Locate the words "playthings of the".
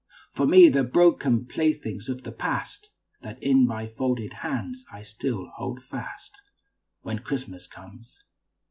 1.45-2.31